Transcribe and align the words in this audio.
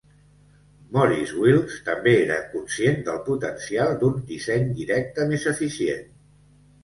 Maurice 0.95 1.35
Wilks 1.41 1.75
també 1.89 2.13
era 2.21 2.37
conscient 2.53 2.97
del 3.09 3.19
potencial 3.27 3.93
d'un 4.05 4.17
disseny 4.33 4.67
directe 4.79 5.27
més 5.35 5.45
eficient. 5.55 6.09